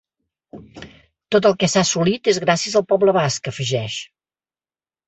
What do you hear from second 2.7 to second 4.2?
al poble basc, afegeix.